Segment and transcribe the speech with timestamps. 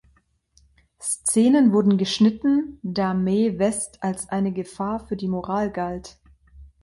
[0.99, 6.19] Szenen wurden geschnitten, da Mae West als eine Gefahr für die Moral galt.